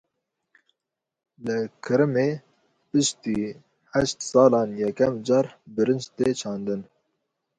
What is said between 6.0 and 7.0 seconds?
tê çandin.